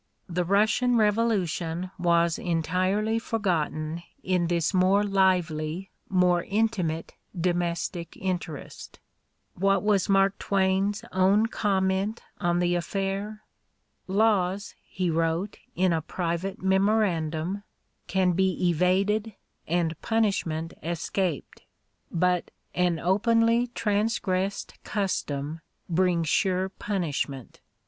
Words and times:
"The 0.27 0.43
Rus 0.43 0.71
sian 0.73 0.97
revolution 0.97 1.91
was 1.99 2.39
entirely 2.39 3.19
forgotten 3.19 4.01
in 4.23 4.47
this 4.47 4.73
more 4.73 5.03
lively, 5.03 5.91
more 6.09 6.41
intimate 6.45 7.13
domestic 7.39 8.17
interest." 8.17 8.99
"What 9.53 9.83
was 9.83 10.09
Mark 10.09 10.39
Twain's 10.39 11.05
own 11.11 11.45
comment 11.45 12.23
on 12.39 12.57
the 12.57 12.73
affair? 12.73 13.43
"Laws," 14.07 14.73
he 14.81 15.11
wrote, 15.11 15.59
in 15.75 15.93
a 15.93 16.01
private 16.01 16.63
memorandum, 16.63 17.61
"can 18.07 18.31
be 18.31 18.69
evaded 18.71 19.35
and 19.67 20.01
punishment 20.01 20.73
escaped, 20.81 21.61
but 22.09 22.49
an 22.73 22.97
openly 22.97 23.67
transgressed 23.75 24.73
custom 24.83 25.61
brings 25.87 26.27
sure 26.27 26.69
punishment. 26.69 27.61